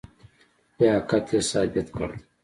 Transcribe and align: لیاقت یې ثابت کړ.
لیاقت 0.77 1.25
یې 1.33 1.39
ثابت 1.51 1.87
کړ. 1.97 2.09